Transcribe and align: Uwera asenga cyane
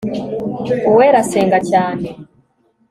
Uwera 0.89 1.17
asenga 1.23 1.57
cyane 1.69 2.07